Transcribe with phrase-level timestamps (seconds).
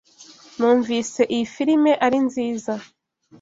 [0.57, 2.73] Numvise iyi firime ari nziza.